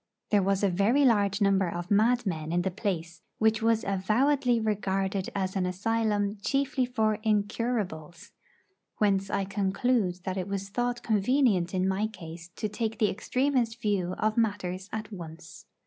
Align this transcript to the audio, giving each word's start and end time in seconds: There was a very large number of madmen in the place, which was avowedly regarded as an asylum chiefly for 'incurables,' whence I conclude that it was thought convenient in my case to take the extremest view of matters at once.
There 0.31 0.41
was 0.41 0.63
a 0.63 0.67
very 0.69 1.05
large 1.05 1.41
number 1.41 1.69
of 1.69 1.91
madmen 1.91 2.51
in 2.51 2.63
the 2.63 2.71
place, 2.71 3.21
which 3.37 3.61
was 3.61 3.83
avowedly 3.87 4.59
regarded 4.59 5.29
as 5.35 5.55
an 5.55 5.67
asylum 5.67 6.37
chiefly 6.41 6.87
for 6.87 7.19
'incurables,' 7.23 8.31
whence 8.97 9.29
I 9.29 9.45
conclude 9.45 10.21
that 10.23 10.37
it 10.37 10.47
was 10.47 10.69
thought 10.69 11.03
convenient 11.03 11.75
in 11.75 11.87
my 11.87 12.07
case 12.07 12.47
to 12.55 12.67
take 12.67 12.97
the 12.97 13.11
extremest 13.11 13.79
view 13.79 14.15
of 14.17 14.37
matters 14.37 14.89
at 14.91 15.11
once. 15.13 15.67